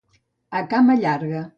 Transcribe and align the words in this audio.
A 0.61 0.63
cama 0.73 0.95
llarga. 1.05 1.43